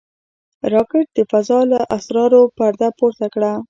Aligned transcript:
راکټ 0.73 1.05
د 1.17 1.19
فضا 1.31 1.59
له 1.71 1.79
اسرارو 1.97 2.41
پرده 2.57 2.89
پورته 2.97 3.25
کړه 3.33 3.51